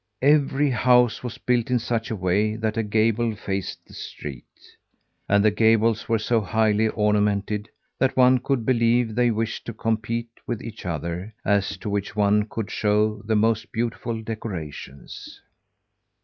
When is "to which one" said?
11.77-12.47